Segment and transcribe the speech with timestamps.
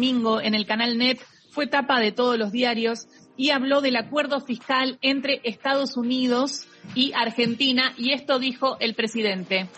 [0.00, 1.20] domingo en el canal NET,
[1.50, 3.06] fue tapa de todos los diarios
[3.36, 9.68] y habló del acuerdo fiscal entre Estados Unidos y Argentina y esto dijo el presidente.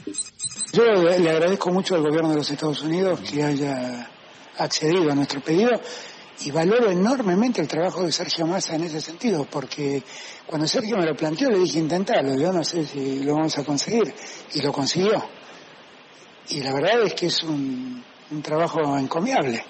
[0.73, 4.09] Yo le agradezco mucho al gobierno de los Estados Unidos que haya
[4.59, 5.73] accedido a nuestro pedido
[6.45, 10.05] y valoro enormemente el trabajo de Sergio Massa en ese sentido, porque
[10.47, 13.65] cuando Sergio me lo planteó le dije intentarlo, yo no sé si lo vamos a
[13.65, 14.15] conseguir,
[14.55, 15.21] y lo consiguió.
[16.51, 18.05] Y la verdad es que es un
[18.41, 19.65] trabajo encomiable.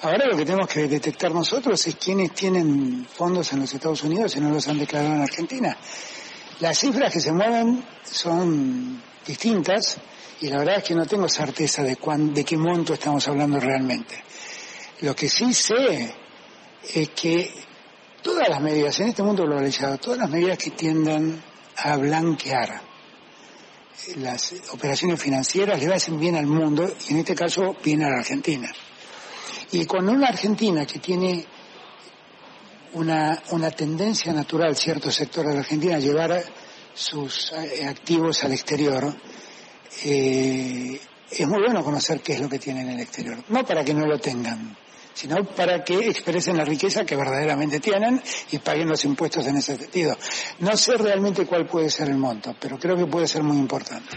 [0.00, 4.36] Ahora lo que tenemos que detectar nosotros es quiénes tienen fondos en los Estados Unidos
[4.36, 5.76] y no los han declarado en Argentina.
[6.60, 9.98] Las cifras que se mueven son distintas
[10.40, 13.58] y la verdad es que no tengo certeza de, cuán, de qué monto estamos hablando
[13.58, 14.22] realmente.
[15.00, 16.14] Lo que sí sé
[16.94, 17.52] es que
[18.22, 21.42] todas las medidas, en este mundo globalizado, todas las medidas que tiendan
[21.76, 22.82] a blanquear
[24.18, 28.18] las operaciones financieras le hacen bien al mundo y en este caso bien a la
[28.18, 28.72] Argentina.
[29.72, 31.44] Y con una Argentina que tiene
[32.94, 36.42] una, una tendencia natural, ciertos sectores de la Argentina, a llevar
[36.94, 39.14] sus eh, activos al exterior,
[40.04, 43.44] eh, es muy bueno conocer qué es lo que tienen en el exterior.
[43.48, 44.76] No para que no lo tengan,
[45.12, 49.76] sino para que expresen la riqueza que verdaderamente tienen y paguen los impuestos en ese
[49.76, 50.16] sentido.
[50.60, 54.16] No sé realmente cuál puede ser el monto, pero creo que puede ser muy importante.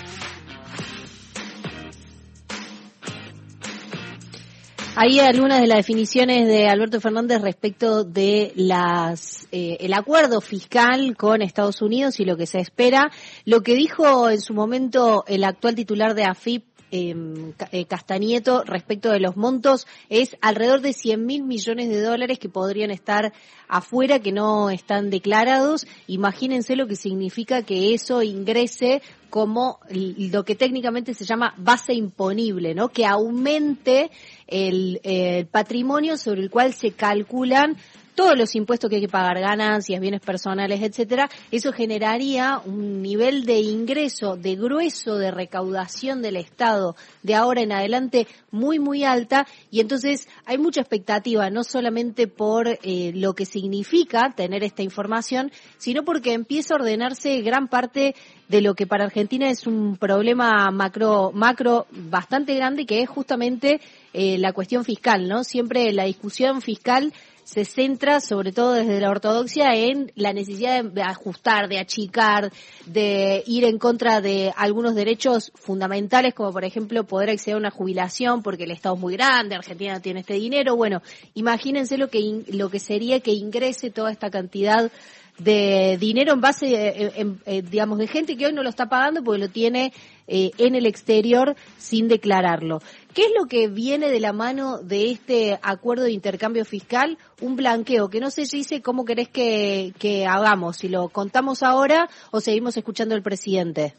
[5.04, 11.18] Hay algunas de las definiciones de Alberto Fernández respecto de las eh, el acuerdo fiscal
[11.18, 13.10] con Estados Unidos y lo que se espera.
[13.44, 19.20] Lo que dijo en su momento el actual titular de AFIP, eh, Castanieto respecto de
[19.20, 23.34] los montos es alrededor de 100 mil millones de dólares que podrían estar
[23.68, 25.88] afuera, que no están declarados.
[26.08, 32.76] Imagínense lo que significa que eso ingrese como lo que técnicamente se llama base imponible,
[32.76, 32.90] ¿no?
[32.90, 34.12] Que aumente
[34.48, 35.00] el
[35.50, 37.78] patrimonio sobre el cual se calculan
[38.16, 43.46] todos los impuestos que hay que pagar, ganancias, bienes personales, etcétera, eso generaría un nivel
[43.46, 49.48] de ingreso, de grueso de recaudación del Estado de ahora en adelante muy, muy alta
[49.70, 55.52] y entonces hay mucha expectativa, no solamente por eh, lo que significa tener esta información,
[55.78, 58.16] sino porque empieza a ordenarse gran parte
[58.48, 63.80] de lo que para Argentina es un problema macro, macro bastante grande, que es justamente
[64.14, 65.44] eh, la cuestión fiscal, ¿no?
[65.44, 67.14] Siempre la discusión fiscal
[67.52, 72.50] se centra, sobre todo desde la ortodoxia, en la necesidad de ajustar, de achicar,
[72.86, 77.70] de ir en contra de algunos derechos fundamentales, como por ejemplo poder acceder a una
[77.70, 80.78] jubilación porque el Estado es muy grande, Argentina tiene este dinero.
[80.78, 81.02] Bueno,
[81.34, 84.90] imagínense lo que, lo que sería que ingrese toda esta cantidad
[85.38, 89.24] de dinero en base, eh, eh, digamos, de gente que hoy no lo está pagando
[89.24, 89.94] porque lo tiene
[90.28, 92.80] eh, en el exterior sin declararlo.
[93.14, 97.18] ¿Qué es lo que viene de la mano de este acuerdo de intercambio fiscal?
[97.42, 101.64] Un blanqueo, que no sé si dice cómo querés que, que hagamos, si lo contamos
[101.64, 103.96] ahora o seguimos escuchando al presidente.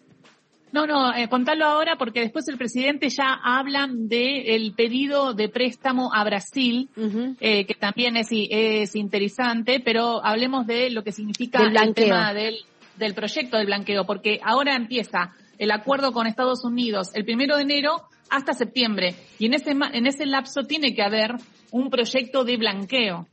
[0.73, 5.51] No, no, eh, contalo ahora porque después el presidente ya habla de el pedido de
[5.51, 6.89] préstamo a Brasil,
[7.41, 12.57] eh, que también es, es interesante, pero hablemos de lo que significa el tema del,
[12.97, 17.63] del proyecto del blanqueo, porque ahora empieza el acuerdo con Estados Unidos el primero de
[17.63, 21.35] enero hasta septiembre y en ese, en ese lapso tiene que haber
[21.71, 23.29] un proyecto de blanqueo.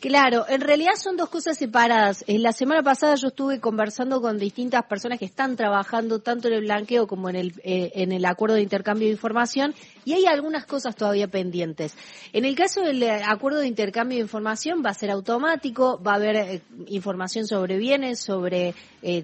[0.00, 2.22] Claro, en realidad son dos cosas separadas.
[2.26, 6.54] En la semana pasada yo estuve conversando con distintas personas que están trabajando tanto en
[6.54, 9.74] el blanqueo como en el, eh, en el acuerdo de intercambio de información
[10.04, 11.94] y hay algunas cosas todavía pendientes.
[12.34, 16.12] En el caso del eh, acuerdo de intercambio de información va a ser automático, va
[16.12, 18.74] a haber eh, información sobre bienes, sobre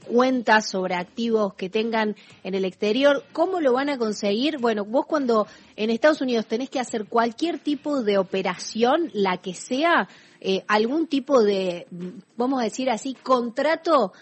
[0.06, 3.24] cuentas, sobre activos que tengan en el exterior.
[3.32, 4.58] ¿Cómo lo van a conseguir?
[4.58, 9.54] Bueno, vos cuando en Estados Unidos tenés que hacer cualquier tipo de operación, la que
[9.54, 10.08] sea,
[10.44, 11.86] eh, algún tipo de,
[12.36, 14.12] vamos a decir así, contrato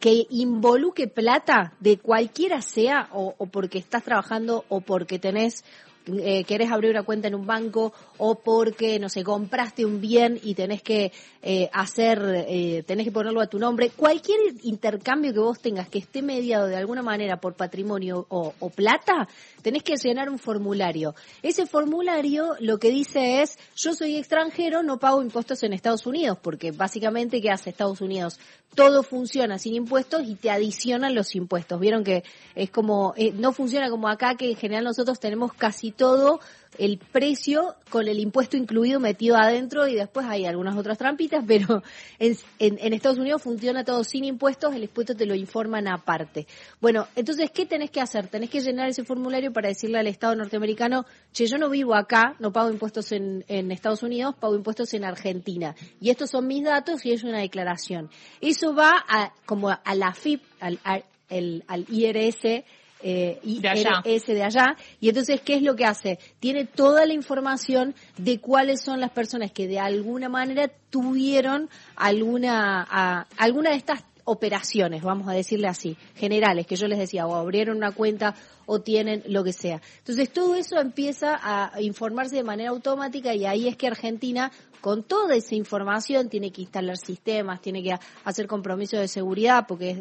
[0.00, 5.64] que involuque plata de cualquiera sea o, o porque estás trabajando o porque tenés
[6.06, 10.40] eh, querés abrir una cuenta en un banco o porque, no sé, compraste un bien
[10.42, 11.12] y tenés que
[11.42, 13.90] eh, hacer, eh, tenés que ponerlo a tu nombre.
[13.90, 18.70] Cualquier intercambio que vos tengas que esté mediado de alguna manera por patrimonio o, o
[18.70, 19.28] plata,
[19.62, 21.14] tenés que llenar un formulario.
[21.42, 26.38] Ese formulario lo que dice es, yo soy extranjero, no pago impuestos en Estados Unidos,
[26.40, 28.40] porque básicamente, ¿qué hace Estados Unidos?
[28.74, 31.80] Todo funciona sin impuestos y te adicionan los impuestos.
[31.80, 32.22] Vieron que
[32.54, 36.40] es como, no funciona como acá, que en general nosotros tenemos casi todo
[36.78, 41.82] el precio con el impuesto incluido metido adentro y después hay algunas otras trampitas, pero
[42.18, 46.46] en, en, Estados Unidos funciona todo sin impuestos, el impuesto te lo informan aparte.
[46.80, 48.28] Bueno, entonces, ¿qué tenés que hacer?
[48.28, 52.36] Tenés que llenar ese formulario para decirle al Estado norteamericano, che, yo no vivo acá,
[52.38, 55.74] no pago impuestos en, en Estados Unidos, pago impuestos en Argentina.
[56.00, 58.10] Y estos son mis datos y es una declaración.
[58.40, 62.64] Eso va a, como a la FIP, al, al IRS
[63.02, 63.62] eh, y
[64.04, 64.76] ese de allá.
[65.00, 66.18] Y entonces, ¿qué es lo que hace?
[66.38, 73.26] Tiene toda la información de cuáles son las personas que de alguna manera tuvieron alguna,
[73.36, 77.76] alguna de estas operaciones, vamos a decirle así, generales, que yo les decía, o abrieron
[77.76, 78.34] una cuenta
[78.66, 79.80] o tienen lo que sea.
[79.98, 85.02] Entonces todo eso empieza a informarse de manera automática y ahí es que Argentina con
[85.02, 87.94] toda esa información tiene que instalar sistemas, tiene que
[88.24, 89.98] hacer compromisos de seguridad porque es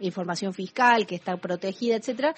[0.00, 2.34] información fiscal que está protegida, etcétera.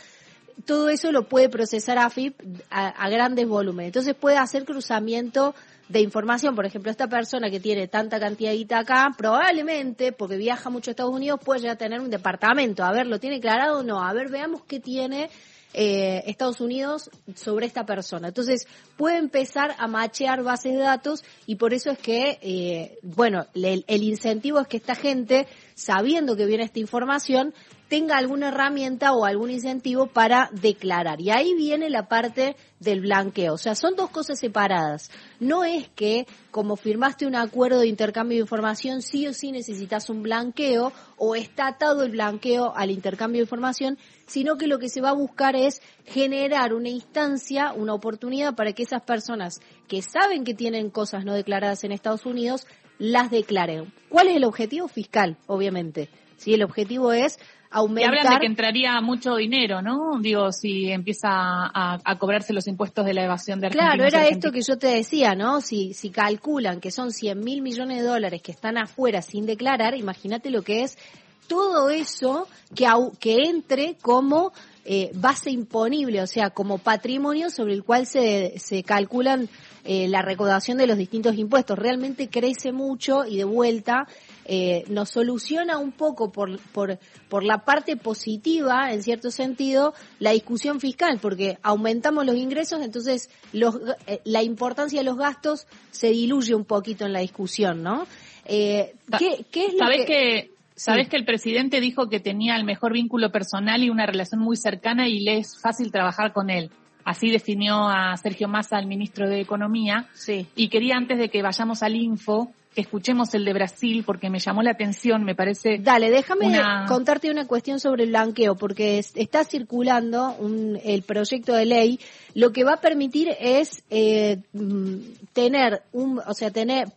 [0.64, 2.40] Todo eso lo puede procesar AFIP
[2.70, 3.88] a, a grandes volúmenes.
[3.88, 5.54] Entonces puede hacer cruzamiento
[5.88, 10.36] de información, por ejemplo, esta persona que tiene tanta cantidad de guita acá, probablemente, porque
[10.36, 12.84] viaja mucho a Estados Unidos, puede ya tener un departamento.
[12.84, 14.02] A ver, ¿lo tiene declarado o no?
[14.02, 15.30] A ver, veamos qué tiene
[15.74, 18.28] eh, Estados Unidos sobre esta persona.
[18.28, 18.66] Entonces,
[18.96, 24.02] puede empezar a machear bases de datos y por eso es que, eh, bueno, el
[24.02, 27.54] incentivo es que esta gente, sabiendo que viene esta información,
[27.88, 31.20] tenga alguna herramienta o algún incentivo para declarar.
[31.20, 33.54] Y ahí viene la parte del blanqueo.
[33.54, 35.10] O sea, son dos cosas separadas.
[35.40, 40.10] No es que como firmaste un acuerdo de intercambio de información, sí o sí necesitas
[40.10, 44.88] un blanqueo o está atado el blanqueo al intercambio de información, sino que lo que
[44.88, 50.02] se va a buscar es generar una instancia, una oportunidad para que esas personas que
[50.02, 52.66] saben que tienen cosas no declaradas en Estados Unidos,
[52.98, 53.92] las declaren.
[54.08, 55.36] ¿Cuál es el objetivo fiscal?
[55.46, 56.08] Obviamente.
[56.36, 57.38] Si el objetivo es
[57.70, 58.14] aumentar.
[58.14, 60.18] Y hablan de que entraría mucho dinero, ¿no?
[60.20, 63.94] Digo, si empieza a, cobrarse los impuestos de la evasión de Argentina.
[63.94, 65.60] Claro, era esto que yo te decía, ¿no?
[65.60, 69.94] Si, si calculan que son 100 mil millones de dólares que están afuera sin declarar,
[69.94, 70.98] imagínate lo que es
[71.46, 72.86] todo eso que,
[73.20, 74.52] que entre como
[74.86, 79.48] eh, base imponible, o sea, como patrimonio sobre el cual se, se calculan
[79.84, 81.78] eh, la recaudación de los distintos impuestos.
[81.78, 84.06] Realmente crece mucho y de vuelta
[84.44, 86.98] eh, nos soluciona un poco por, por,
[87.28, 93.28] por la parte positiva, en cierto sentido, la discusión fiscal, porque aumentamos los ingresos, entonces
[93.52, 98.06] los, eh, la importancia de los gastos se diluye un poquito en la discusión, ¿no?
[98.44, 100.55] Eh, ¿qué, ¿Qué es lo ¿Sabés que...
[100.76, 104.56] Sabes que el presidente dijo que tenía el mejor vínculo personal y una relación muy
[104.56, 106.70] cercana y le es fácil trabajar con él.
[107.02, 110.06] Así definió a Sergio Massa, el ministro de Economía.
[110.12, 110.46] Sí.
[110.54, 114.38] Y quería antes de que vayamos al info que escuchemos el de Brasil porque me
[114.38, 115.78] llamó la atención, me parece.
[115.78, 121.64] Dale, déjame contarte una cuestión sobre el blanqueo porque está circulando un, el proyecto de
[121.64, 121.98] ley.
[122.34, 124.94] Lo que va a permitir es eh, mm,
[125.32, 126.88] tener un, o sea, tener,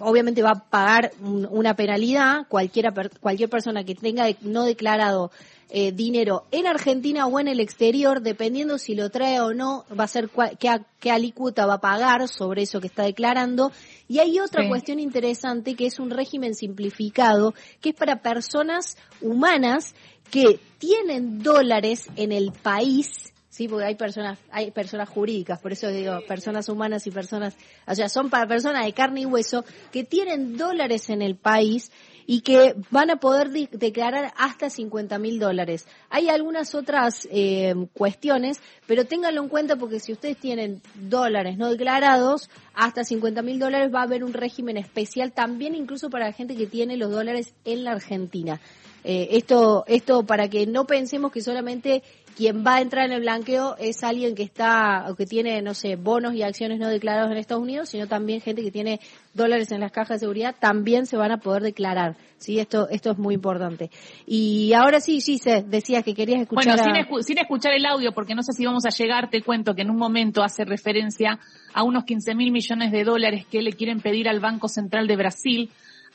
[0.00, 5.30] obviamente va a pagar una penalidad cualquiera cualquier persona que tenga no declarado
[5.72, 10.02] eh, dinero en Argentina o en el exterior, dependiendo si lo trae o no, va
[10.02, 10.28] a ser
[10.58, 13.70] qué, qué alícuota va a pagar sobre eso que está declarando.
[14.10, 19.94] Y hay otra cuestión interesante que es un régimen simplificado, que es para personas humanas
[20.32, 25.86] que tienen dólares en el país, sí, porque hay personas, hay personas jurídicas, por eso
[25.90, 30.02] digo personas humanas y personas, o sea, son para personas de carne y hueso que
[30.02, 31.92] tienen dólares en el país
[32.30, 35.88] y que van a poder declarar hasta 50 mil dólares.
[36.10, 41.68] Hay algunas otras eh, cuestiones, pero ténganlo en cuenta porque si ustedes tienen dólares no
[41.70, 46.32] declarados, hasta 50 mil dólares va a haber un régimen especial también incluso para la
[46.32, 48.60] gente que tiene los dólares en la Argentina.
[49.04, 52.02] Eh, esto, esto para que no pensemos que solamente
[52.36, 55.74] quien va a entrar en el blanqueo es alguien que está o que tiene, no
[55.74, 59.00] sé, bonos y acciones no declarados en Estados Unidos, sino también gente que tiene
[59.34, 62.16] dólares en las cajas de seguridad, también se van a poder declarar.
[62.38, 63.90] Sí, esto, esto es muy importante.
[64.26, 66.78] Y ahora sí, Gise, decías que querías escuchar.
[66.78, 69.82] Bueno, sin, escuchar el audio, porque no sé si vamos a llegar, te cuento que
[69.82, 71.38] en un momento hace referencia
[71.74, 75.16] a unos 15 mil millones de dólares que le quieren pedir al Banco Central de
[75.16, 75.70] Brasil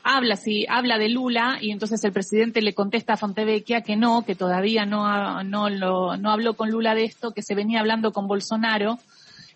[0.06, 4.24] habla sí, habla de Lula y entonces el presidente le contesta a Fontevecchia que no,
[4.24, 8.12] que todavía no, no, lo, no habló con Lula de esto, que se venía hablando
[8.12, 8.98] con Bolsonaro,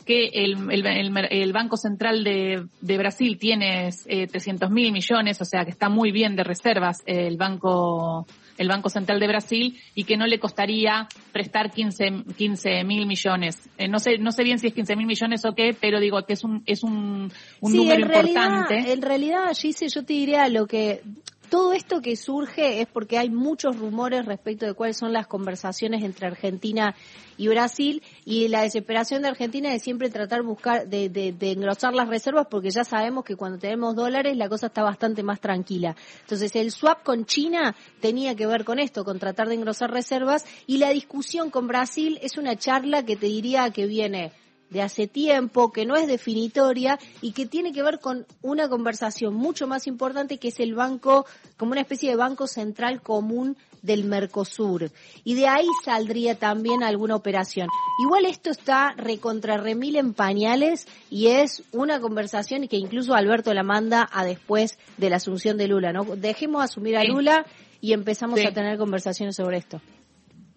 [0.04, 5.44] que el, el, el Banco Central de, de Brasil tiene eh, 300 mil millones, o
[5.44, 8.26] sea que está muy bien de reservas el Banco
[8.60, 13.58] el Banco Central de Brasil y que no le costaría prestar 15 15 mil millones.
[13.78, 16.22] Eh, no sé no sé bien si es 15 mil millones o qué, pero digo
[16.26, 18.92] que es un es un, un número importante.
[18.92, 21.00] En realidad, Gise, yo te diría lo que
[21.48, 26.04] todo esto que surge es porque hay muchos rumores respecto de cuáles son las conversaciones
[26.04, 26.94] entre Argentina
[27.38, 31.92] y Brasil y la desesperación de Argentina es siempre tratar buscar de, de, de engrosar
[31.94, 35.96] las reservas porque ya sabemos que cuando tenemos dólares la cosa está bastante más tranquila.
[36.20, 40.46] Entonces el swap con China tenía que ver con esto, con tratar de engrosar reservas
[40.68, 44.30] y la discusión con Brasil es una charla que te diría que viene
[44.70, 49.34] de hace tiempo, que no es definitoria y que tiene que ver con una conversación
[49.34, 54.04] mucho más importante que es el banco, como una especie de banco central común del
[54.04, 54.90] Mercosur.
[55.24, 57.68] Y de ahí saldría también alguna operación.
[58.04, 63.62] Igual esto está recontra remil en pañales y es una conversación que incluso Alberto la
[63.62, 66.04] manda a después de la asunción de Lula, ¿no?
[66.16, 67.46] Dejemos asumir a Lula
[67.80, 69.80] y empezamos a tener conversaciones sobre esto.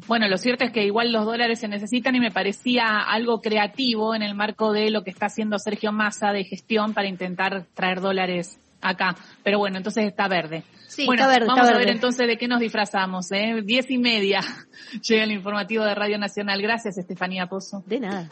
[0.07, 4.15] Bueno, lo cierto es que igual los dólares se necesitan y me parecía algo creativo
[4.15, 8.01] en el marco de lo que está haciendo Sergio Massa de gestión para intentar traer
[8.01, 9.15] dólares acá.
[9.43, 10.63] Pero bueno, entonces está verde.
[10.87, 13.31] Sí, bueno, está verde, vamos está a ver entonces de qué nos disfrazamos.
[13.31, 13.61] ¿eh?
[13.63, 14.41] Diez y media
[15.01, 16.61] llega el informativo de Radio Nacional.
[16.61, 17.83] Gracias, Estefanía Pozo.
[17.85, 18.29] De nada.